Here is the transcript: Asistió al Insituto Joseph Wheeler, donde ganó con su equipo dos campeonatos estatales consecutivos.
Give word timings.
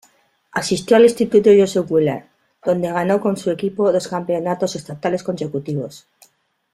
Asistió 0.53 0.97
al 0.97 1.03
Insituto 1.03 1.51
Joseph 1.55 1.85
Wheeler, 1.91 2.25
donde 2.65 2.91
ganó 2.91 3.21
con 3.21 3.37
su 3.37 3.51
equipo 3.51 3.91
dos 3.91 4.07
campeonatos 4.07 4.75
estatales 4.75 5.21
consecutivos. 5.21 6.07